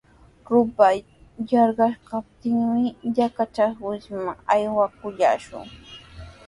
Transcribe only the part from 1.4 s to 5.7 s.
yarqaskamuptinmi yachaywasiman aywakullaashun.